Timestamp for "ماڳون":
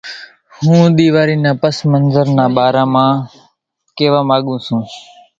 4.29-4.59